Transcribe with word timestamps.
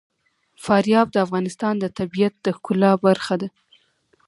فاریاب 0.63 1.07
د 1.11 1.17
افغانستان 1.25 1.73
د 1.79 1.85
طبیعت 1.99 2.33
د 2.41 2.47
ښکلا 2.57 2.91
برخه 3.05 3.35
ده. 3.41 3.47